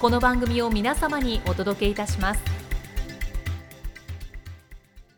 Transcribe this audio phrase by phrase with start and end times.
[0.00, 2.40] この番組を皆様にお届けいたします。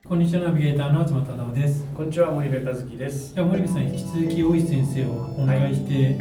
[0.05, 1.85] こんにちはナビゲーターの東忠夫です。
[1.95, 3.33] こんにちは森部和樹です。
[3.33, 6.21] じゃあ森部さん引き続き大石先生をお願いして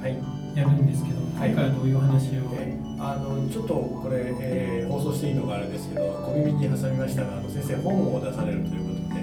[0.00, 0.56] はい。
[0.56, 1.50] やるんですけど、はい。
[1.50, 9.20] 今回はどういうお話を、えーあのちょっとこれ、えー放送していいのがあれですけど小耳に挟みましたがあの先生本を出されるということで、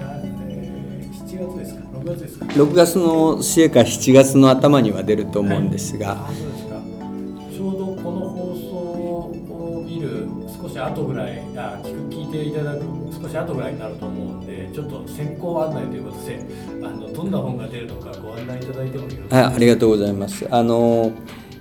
[0.00, 6.28] あえー7月ですか？6月ですか？6月の末か7月の頭には出ると思うんですが、
[12.42, 12.80] ていただく
[13.22, 16.46] 少し後ぐらいになると思うんでちょっと先行案内ということで
[16.82, 19.36] あのどんな本が出るのかご案内いただいてもよろしいですか？
[19.36, 20.46] はい、ありがとうございます。
[20.50, 21.12] あの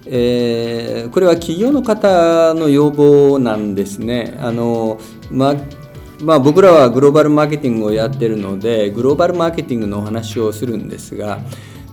[0.08, 4.38] えーこれは企業の方の要望なんですね。
[4.40, 5.56] あのま
[6.24, 11.40] まあ、僕らはグローバルマーケティングをやってるのでグローバルマーケティングのお話をするんですが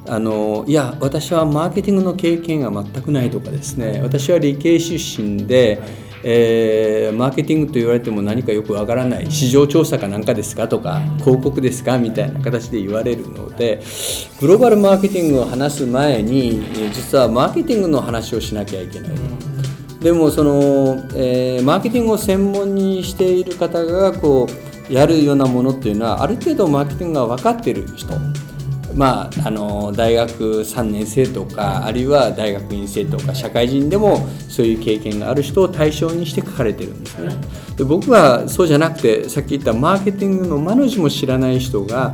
[0.07, 5.81] あのいや私はマーケティングの経験が全くないとかですね私は理系出身で、
[6.23, 13.83] えーマーケティングと言われても何かよくわからない市場調査かなんかですかとか広告ですかみたいな形で言われるので
[14.41, 16.63] グローバルマーケティングを話す前に
[16.93, 19.11] 実はマーケティングの話をしなきゃいけない。
[20.01, 24.47] でもその、えーマーケティングを専門にしている方がこ
[24.91, 28.15] うやるようなものっていうのはある程度マーケティングが分かってる人
[28.99, 37.33] まあ、あの大学3年生とかあるいは大学院生とか社会人でもそういう経験がある人を対象にして書かれてるんですね
[37.77, 42.11] で僕はそうじゃなくてさっき言ったマーケティングの間の字も知らない人が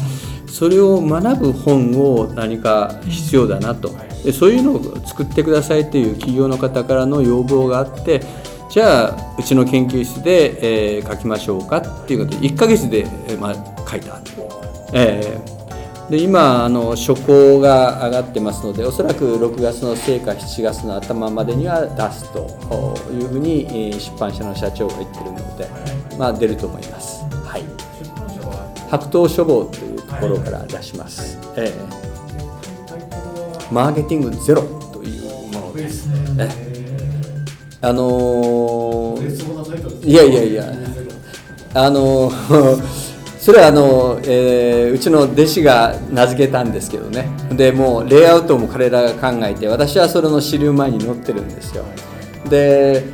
[0.46, 3.90] それを学ぶ本を何か必要だなと
[4.22, 8.20] でそういうのを作ってくださいという企業の方からの要望があって
[8.68, 14.20] じゃあうちの研究室で、えー書きましょうかっていうことで1ヶ月で、えーまあ、書いた。
[14.92, 15.63] えー
[16.10, 22.40] で今あの初稿が上がってますのでおそらく6月の末か7月の頭までには出すと
[23.10, 25.68] いうふうにえー出版社の社長が言ってるので、
[26.18, 27.64] まあ、出ると思います、はい、
[28.90, 31.72] 白桃書房というところから出します、え
[32.86, 34.62] タイトルはーマーケティングゼロ
[34.92, 36.48] というものでですすね
[37.80, 40.94] あのーいやいやいや。
[41.76, 42.30] あの
[43.44, 47.28] それはあの、えーうちの弟子が名付けたんですけどね。
[47.54, 51.84] でもうレイアウトも彼らが考えて私はそれの支流前に載ってるんですよ。
[52.48, 53.04] で、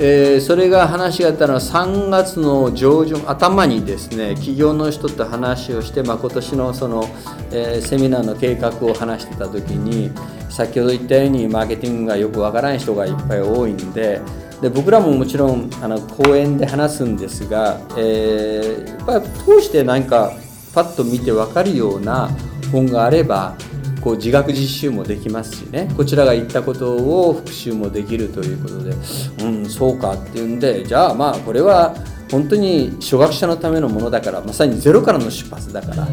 [0.00, 7.04] えーそれが話があったのは3月の上旬頭にですね企業の人と話をして、まあ、今年のその、
[7.52, 10.10] えーセミナーの計画を話してた時に
[10.50, 14.20] 先ほど言ったようにマーケティングがよくわからない人がいっぱい多いんで
[14.60, 20.32] で僕らももちろんあの講演で話すんですが、えーやっぱり通して何か
[20.74, 22.28] パッと見て分かるような
[22.70, 23.56] 本があれば
[24.02, 25.90] こう自学実習もできますしね。
[25.96, 28.94] こちらが言ったことを復習もできるということで
[29.42, 31.94] うんそうかっていうんでじゃあまあこれは
[32.30, 35.96] 本当に初学者のためのものだからまさにゼロからの出発だから。
[35.96, 36.10] だか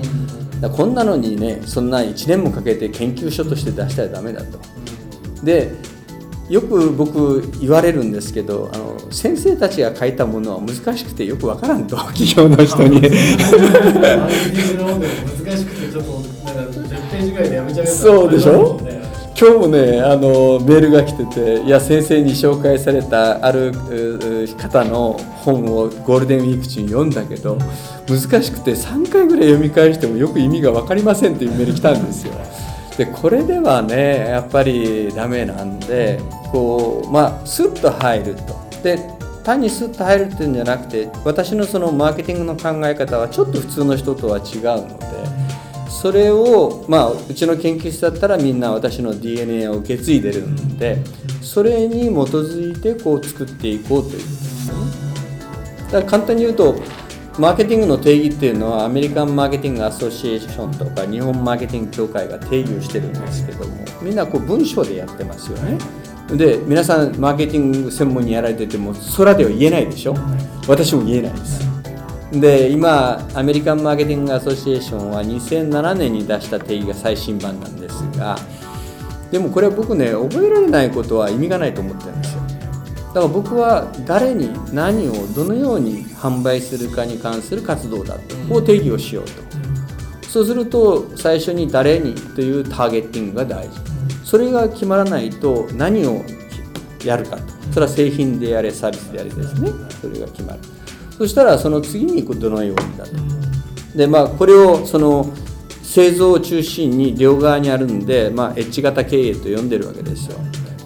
[0.61, 4.59] らこんなのにねそんな1年もかけて研究書として出したらダメだと。
[5.43, 5.73] で
[6.49, 12.99] よく僕言われるんですけどあの先生たちが書いたものは難しくてよくわからんと企業の人に。
[12.99, 16.11] マーケティングの方でも難しくてちょっと
[16.53, 18.79] なんか10ページぐらいでやめちゃうやつそうでしょ？
[19.37, 23.73] 今日もねあのメールが来てていや先生に紹介されたある
[24.57, 27.57] 方の本をゴールデンウィーク中に読んだけど
[28.07, 32.33] 難しくて3回ぐらい読み返してもよく意味が分かりませんっていうメール来たんですよ。
[32.97, 36.19] でこれではねやっぱりダメなんで
[36.51, 38.55] こうまあスッと入ると。
[38.83, 38.99] で
[39.43, 45.05] 単にスッと入るっていうんじゃなくて私のそのマーケティングの考え方はちょっと普通の人とは違うので。
[46.05, 51.01] それを、まあ、うちの研究室だったらみんな私の DNA を受け継いでるんで
[51.41, 54.23] それに基づいてこう作っていこうという
[55.85, 56.75] だから簡単に言うと
[57.37, 65.77] マーケティングの定義っていうのはアメリカンマーケティングアソシエーションとか日本マーケティング協会が定義をしてるんですけどもみんなこう文章でやってますよね。
[66.33, 70.15] で皆さんマーケティング専門にやられてても空では言えないでしょ。
[70.67, 71.65] 私も言えないです。
[72.31, 78.37] で今アメリカンマーケティングアソシエーションは2007年に出した定義が最新版なんですが
[79.31, 82.44] でもこれは僕ね覚えられないことは意味がないと思ってるんですよ
[83.15, 90.27] だから僕は誰に何をどのように販売するかに関する活動だとこう定義をしようと。
[90.27, 93.79] そうすると最初に誰にというターゲッティングが大事。
[94.25, 96.25] それが決まらないと何を
[97.05, 97.43] やるかと。
[97.71, 99.69] それは製品であれサービスであれですね。
[100.01, 100.59] それが決まる。
[101.17, 103.11] そしたらその次にどのようにだと。
[103.97, 105.31] でまあこれをその
[105.83, 110.37] 製造を中心に両側にあるんで、まあ、エッジ型経営と呼んでるわけですよ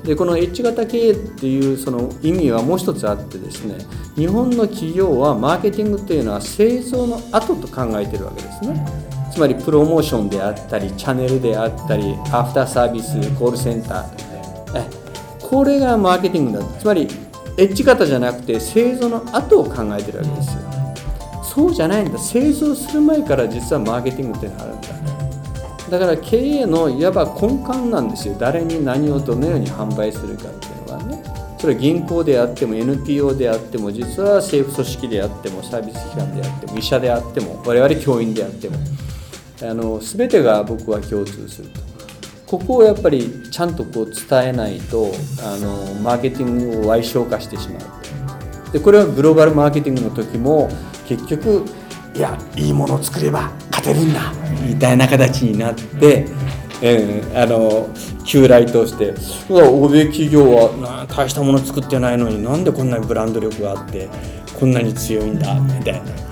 [0.03, 3.75] でこのエッジ型経営っていうその意味はもう一つあってですね
[4.15, 8.85] 日本の企業はマーケティングっていうのは製造の後と考えてるわけですね。
[9.31, 14.29] つまりプロモーションであったりチャンネルであったりアフターサービスコールセンター
[15.49, 16.65] これがマーケティングだ。
[16.79, 17.07] つまり
[17.57, 20.61] エッジ型じゃなくて製造の後を考えてるわけですよ。
[21.43, 22.19] そうじゃないんだ。
[22.19, 25.28] 製造する前から実はマーケティングっていうのがあるんだ。
[25.89, 28.35] だから経営のいわば根幹なんですよ。
[28.39, 31.23] 誰に何をどのように販売するかっていうのはね。
[31.57, 38.77] それは銀行であっても NPO であっても実は政府組織であってもサービス機関であっても医者であっても我々教員であっても
[39.61, 41.89] あの全てが僕は共通すると。
[42.49, 45.11] ここをやっぱりちゃんとこう伝えないと
[45.43, 50.67] あのマーケティングを歪小化してしまうでこれはグローバルマーケティングの時も
[51.07, 51.63] 結局
[52.15, 54.33] いやいいものを作れば勝てるんだ
[54.67, 56.27] みたいな形になって、
[56.81, 57.89] えー、あの
[58.25, 59.13] 旧来として
[59.49, 64.09] 欧米企業は大したもの作ってないのになんでこんなにブランド力があって
[64.59, 66.29] こんなに強いんだみたいな。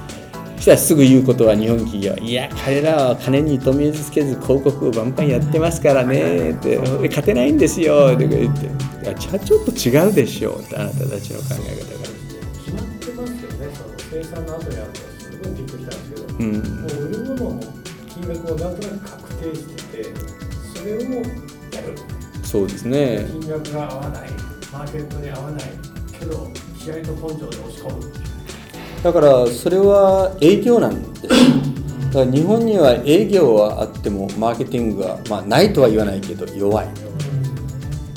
[0.57, 6.77] そしたらすぐ言うことは日本企業いや彼らは金に糸目つけず広告をバンバンやってますからねって
[7.07, 8.69] 勝てないんですよとか言ってい
[9.05, 12.07] やじゃあちょっと違うでしょうってあなたたちの考え方が。
[12.65, 14.76] 決まってますよねその生産の後に
[16.39, 17.61] うん、もう売るものの
[18.07, 20.13] 金額をなんとなく確定してて
[20.75, 22.17] それをやる。
[22.43, 24.29] そうですね金額が合わない
[24.71, 25.63] マーケットに合わない
[26.17, 26.49] けど
[26.79, 28.13] 気合と根性で押し込む
[29.03, 36.87] だからそれは営業なんですだから日本には営業はあってもマーケティングは、まあ、ないとは言わないけど弱い。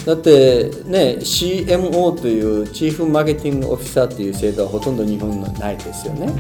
[0.07, 6.33] だってね CMO というチーフマーケティングオフィサーという制度はほとんど日本のないですよね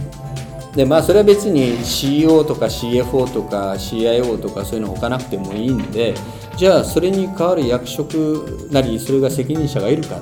[0.74, 6.14] でまあそれは別に CEO とか CFO とか CIO とかそういうの置かなくてもいいんで
[6.56, 10.20] じゃあそれに代わる役職なりそれが責任者がいるか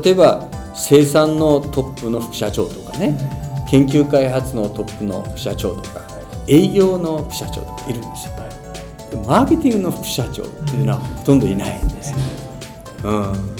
[0.00, 3.16] 例えば生産のトップの副社長とかね。
[3.70, 6.04] 研究開発のトップの副社長とか。
[6.46, 8.34] 営業の副社長とかいるんですよ。
[9.26, 12.18] マーケティングの副社長っていうのはほとんどいないんですよ、
[13.04, 13.53] うん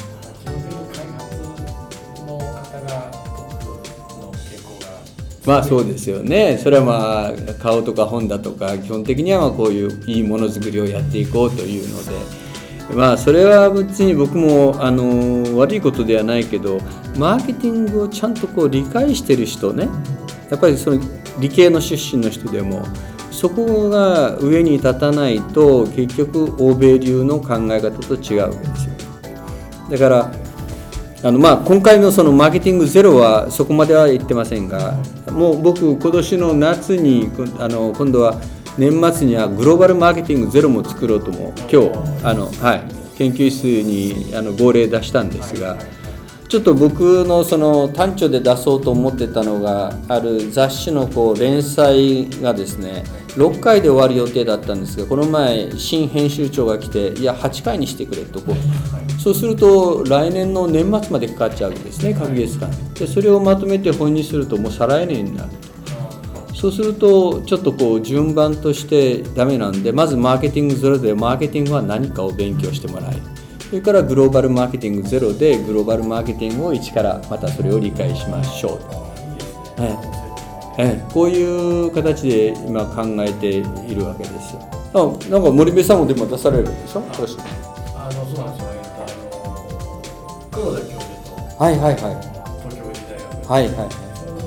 [5.47, 6.59] まあそうですよね。
[6.63, 12.45] それはまあ顔とか本だとか基本的にはまこういういいものづくりをやっていこうというので。
[12.93, 16.81] まあそれは別に僕もあの悪いことではないけど
[17.17, 19.89] マーケティングをちゃんとこう理解してる人ね。
[20.51, 21.01] やっぱりその
[21.41, 22.85] 理系の出身の人でも
[23.31, 28.93] そこが上に立たないと結局欧米流の考え方と違うわけですよ。
[29.91, 30.44] だから
[31.25, 34.93] あのまあ今回のそのマーケティングゼロはそこまでは言ってませんが
[35.33, 38.39] もう僕今年の夏にあの今度は
[38.77, 42.83] 年末にはグローバルマーケティングゼロも作ろうとも今日あの、はい、
[43.17, 45.79] 研究室にあの号令出したんですが
[46.47, 65.51] ちょっと僕のその短調で出そうと思ってたのがある雑誌のこう連載がですね6回で終わる予定だったんですがこの前新編集長が来ていや8回にしてくれとこうそうすると来年の年末までかかっちゃうんですね隔月間でそれをまとめて本にするともう再来年になる。
[66.47, 73.17] とそうするとちょっとこう順番としてダメなんでまずマーケティングゼロでマーケティングは何かを勉強してもらい
[73.67, 78.79] それからグローバルマーケティングゼロでグローバルマーケティングを一からまたそれを理解しましょ
[79.79, 80.15] う、はい
[80.77, 84.61] ええ、こういう形で今考えているわけですよ。
[84.93, 87.03] あなんか森部さんもでも出されるでしょ
[87.97, 88.74] あのそうなんですよ。
[90.55, 92.15] 黒田教授とはいはいはい。
[92.63, 93.19] 東京時代
[93.49, 93.89] はいはい。
[93.91, 94.39] ちょ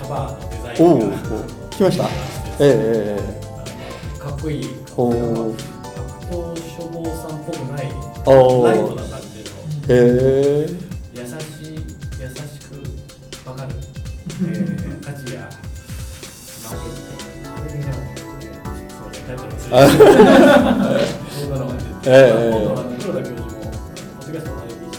[0.00, 1.16] カバーのデザインが
[1.68, 2.00] 来ました。
[2.60, 2.62] え
[3.18, 3.20] え
[4.18, 4.64] かっこいい。
[4.96, 5.12] 処方
[7.04, 7.92] さんっぽくないライ
[8.24, 9.50] トな感じの。
[9.88, 9.92] え。
[11.14, 11.30] 優し
[12.20, 13.68] 優しくわかる、
[14.40, 15.38] えー、価値や
[16.64, 18.50] マーケットあみたいな感じで
[18.88, 19.72] そういうタイトルをする
[22.06, 22.08] え
[22.78, 22.81] え。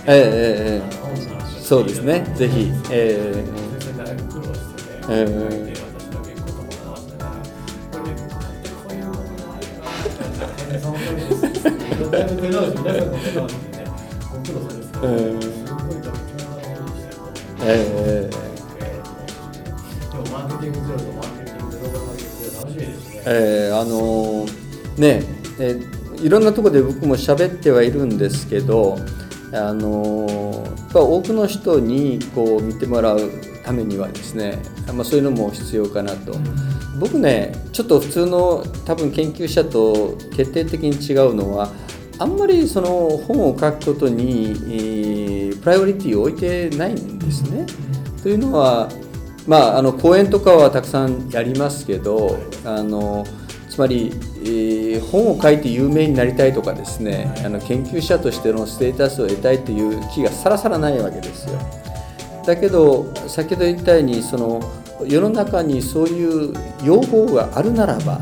[0.06, 2.26] ええええあの本の話をしてそうですね。
[2.36, 3.44] ぜひえ、
[5.10, 5.34] ええ、
[23.26, 23.72] え。
[23.74, 24.46] あの
[24.98, 25.24] ね
[25.60, 25.80] え
[26.22, 28.98] いろんなところで僕も喋ってはいるんですけど
[29.54, 30.26] あの
[30.64, 33.32] やっぱ多くの人にこう見てもらう
[33.64, 36.34] ためにはですね、まあ、そういうのも必要かなと
[37.00, 41.70] 僕ねちょっと普通の多分研究者と決定的に違うのは
[42.20, 45.34] あんまりその本を書くことに、えー
[45.64, 47.66] プライオリティを置いてないんですね。
[48.22, 48.90] というのは
[49.48, 53.26] まあ、あの講演とかはたくさんやりますけどあの
[53.74, 54.12] つまり、
[54.44, 61.60] えー本を書いて有名になりたいとかですねあの研究者としてのステータスを得たいという気がさらさらないわけですよ。
[62.46, 64.62] だけど先ほど言ったようにその
[65.08, 66.54] 世の中にそういう
[66.84, 68.20] 要望があるならば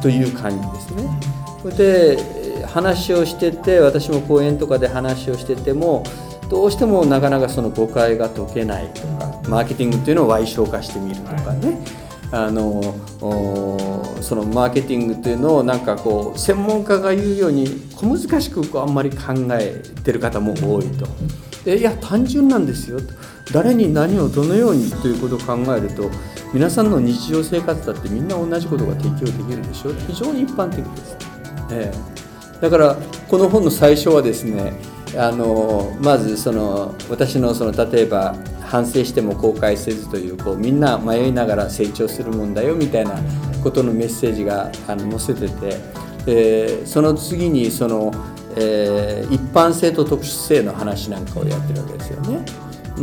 [0.00, 1.10] という感じですね。
[1.62, 6.04] それでえー話をしてて私も講演とかで話をしてても
[6.48, 11.78] どうしてもなかなかその誤解が解けないとかマーケティングっていうのを歪償化してみるとかね、
[12.32, 12.82] あの
[14.22, 21.06] そのマーケティングというのをなんかこう専門家が言うように小難しくこうあんまり考えてる方も多いと。
[21.64, 23.06] でいや単純なんですよと
[23.52, 26.10] 誰に何をどのようにということを考えると
[26.52, 31.16] 皆さんの日常生活だってみんな同じことが提供できるでしょ非常に一般的です。
[31.70, 32.12] ええ
[32.62, 32.96] だから
[33.28, 34.72] この本の最初はですね
[35.16, 38.36] あのまずその私のその例えば
[38.72, 43.16] 反省しても後悔せずというこうみんな迷いながら成長するもんだよみたいな
[43.62, 45.78] ことのメッセージがあの載せてて
[46.24, 48.10] でその次にその、
[48.56, 52.44] えー一般性と特殊性の話なんかをやってるわけですよね。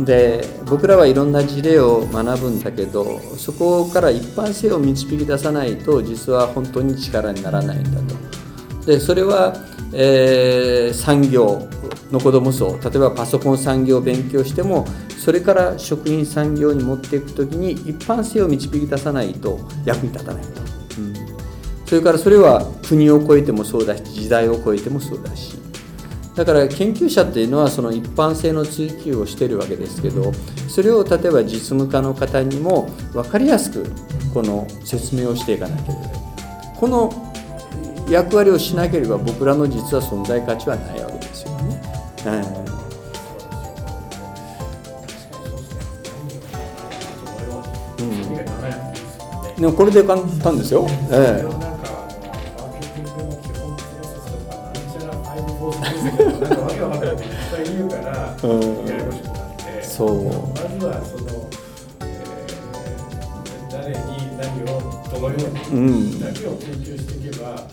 [0.04, 8.86] で僕らはいろんな事例を学ぶんだけどそこから一般性を導き出さないと実は本当に力にならないんだと。
[8.86, 9.54] でそれは、
[9.92, 11.68] えー産業
[12.10, 14.86] のこともそう例えばパソコン産業を勉強しても
[15.18, 20.48] それから食品産業に持っていく時に一般性を導き出さないと役に立たないと、
[20.98, 21.14] うん、
[21.86, 25.58] それからそれは国を超えてもそうだし時代を超えてもそうだし。
[26.36, 30.32] だから研究者っていうのはその一般性の追求をしてるわけですけど
[30.68, 33.84] それを例えば実務家の方にも分かりやすく
[34.32, 36.04] この説明をしていかなければ。
[36.04, 36.20] いけない
[36.78, 37.30] この
[38.08, 41.29] 役割をしなければ僕らの実は存在価値はないわけです。
[42.26, 42.42] うん。
[49.60, 50.86] でもこれで簡単ですよ。
[51.10, 51.60] ええ。
[59.82, 60.32] そうま
[60.78, 61.48] ずはその、
[62.02, 65.36] えー誰に何をどのよ
[65.72, 65.86] ううん。
[66.10, 67.66] にだけを研究していけば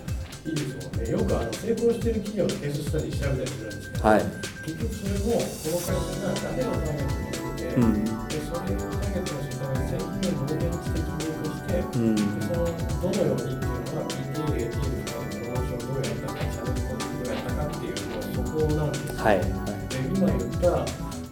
[0.45, 4.21] いいですもんよくあの成功している企業のケーススタディ調べたりするんですけど、はい。
[4.65, 7.93] 結局それもこの会社が誰をターゲットにしてて、うん
[8.27, 12.67] でそれをターゲットにするために製品をどれだけ知的に良くして、うんでその
[13.01, 17.87] どのようにっていうのは PTA できる人にプロモーションどうやったかチャンネルコンテンツどうやったかってい。
[17.87, 20.67] うもうそこなんですよ、はいで今言った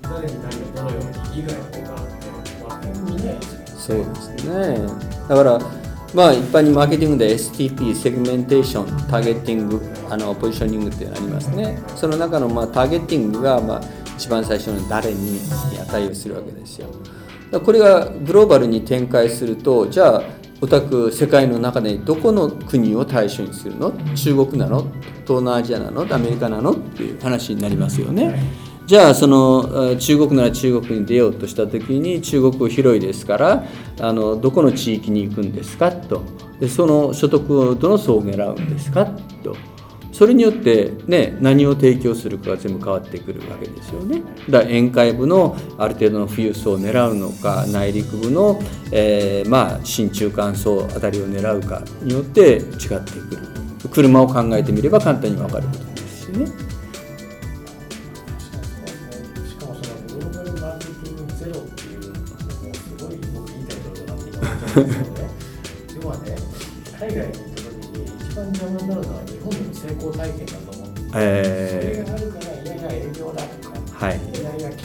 [0.07, 4.79] 誰に何をどのように以外のことなんて全く見ないですよそうですね。
[5.27, 5.59] だから
[6.15, 11.77] まあ一般にマーケティングで STP セグメンテーションターゲッティングあのポジショニングっていうのありますね。
[11.97, 13.81] その中のまあターゲッティングがまあ
[14.15, 15.39] 一番最初の誰に
[15.77, 16.87] 値をするわけですよ。
[17.51, 20.23] だこれがグローバルに展開するとじゃあ
[20.61, 23.91] おたく世界の中でどこの国を対象にするの？
[24.15, 24.87] 中国なの？
[25.27, 26.07] 東南アジアなの？
[26.09, 26.71] アメリカなの？
[26.71, 28.41] っていう話になりますよね。
[28.85, 33.63] じゃあその中国なら中国に出ようとした時に中国広いですから
[33.99, 35.91] あのどこの地域に行くんですか？
[35.91, 36.21] と。
[36.59, 39.05] でその所得をどの層を狙うんですか？
[39.43, 39.55] と。
[40.11, 44.21] それによって、ね、何を提供するかが全部変わってくるわけですよね。
[44.49, 48.61] だから沿海部のある程度の富裕層を狙うのか内陸部の、
[48.91, 53.89] えーまあ新中間層あたりを狙うかによって違ってくる。
[53.91, 56.64] 車を考えてみれば簡単に分かることですしね。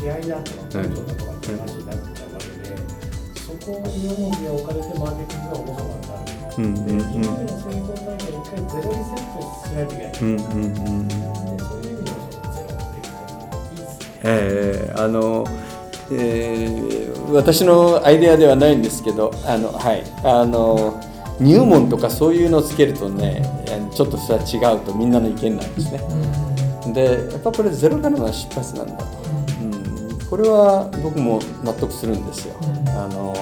[0.00, 2.76] 気合だとか根性だとかって話になっちゃうわけで
[3.36, 6.64] そこに重きが置かれてマーケティングがおろそかになるうん。
[6.64, 6.84] うん。
[6.86, 10.26] で今までの成功体験を一回ゼロリセットしないといけない、うん。
[10.28, 10.34] うん。
[10.34, 11.08] うん。
[11.08, 15.44] でそういう意味でもそのゼロっていうのはいいですねえーあの、
[16.12, 18.82] えー私のアイデアではないん。
[18.82, 21.00] ですけどあのはいあの
[21.40, 23.40] 入門とかそういうのをつけるとね
[23.94, 25.12] ちょっとそれは違うとみん。
[25.12, 25.74] なの意見なん。
[25.74, 26.00] ですね
[26.92, 28.86] でやっぱこれゼロからの出発なん。
[28.88, 29.04] だと、
[30.30, 32.54] これは僕も納得するんですよ。
[32.96, 33.34] あの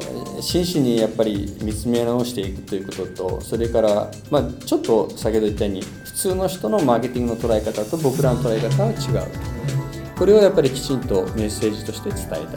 [0.00, 3.06] えー真摯にやっぱり見つめ直していくということ
[3.38, 10.16] とそれから、まあ、ちょっと先ほど言ったように普通の人のマーケティングの捉え方と僕らの捉え方は違う。
[10.18, 12.56] これをやっぱりきちんとメッセージとして伝えたいと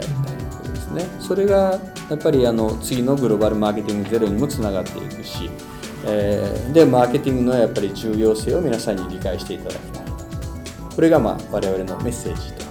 [0.50, 1.04] ことですね。
[1.20, 5.50] それがやっぱりあの次のグローバルマーケティングゼロにもつながっていくし、
[6.06, 10.04] えーでマーケティングのやっぱり重要性を皆さんに理解していただきたい。
[10.94, 12.63] これがまあ我々のメッセージと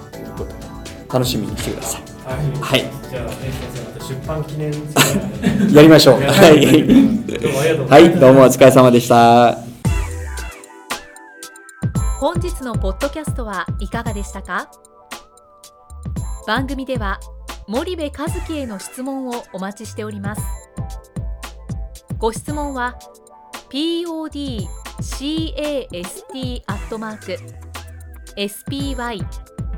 [1.13, 2.01] 楽しみにしてください。
[2.25, 2.79] はい、はい。
[3.09, 4.73] じゃあね先生また出版記念
[5.71, 6.21] やりましょう。
[6.21, 6.59] やはい。
[6.59, 7.91] どうもありがとうございます。
[7.91, 9.57] はい、どうもお疲れ様でした。
[12.19, 14.71] 本日のポッドキャストはいかがでしたか？
[16.47, 17.19] 番組では
[17.67, 20.41] 森部和樹への質問をお待ちしております。
[22.17, 22.97] ご質問は
[23.69, 24.63] podcast
[26.65, 27.37] アットマーク